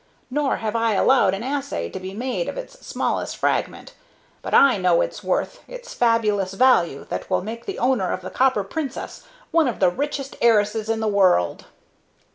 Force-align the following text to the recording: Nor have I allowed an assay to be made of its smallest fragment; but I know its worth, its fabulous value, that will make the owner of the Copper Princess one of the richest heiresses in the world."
Nor 0.31 0.55
have 0.55 0.75
I 0.75 0.93
allowed 0.93 1.35
an 1.35 1.43
assay 1.43 1.87
to 1.91 1.99
be 1.99 2.11
made 2.15 2.49
of 2.49 2.57
its 2.57 2.83
smallest 2.83 3.37
fragment; 3.37 3.93
but 4.41 4.51
I 4.51 4.77
know 4.77 5.01
its 5.01 5.23
worth, 5.23 5.59
its 5.67 5.93
fabulous 5.93 6.55
value, 6.55 7.05
that 7.09 7.29
will 7.29 7.43
make 7.43 7.67
the 7.67 7.77
owner 7.77 8.11
of 8.11 8.21
the 8.21 8.31
Copper 8.31 8.63
Princess 8.63 9.23
one 9.51 9.67
of 9.67 9.79
the 9.79 9.91
richest 9.91 10.37
heiresses 10.41 10.89
in 10.89 11.01
the 11.01 11.07
world." 11.07 11.65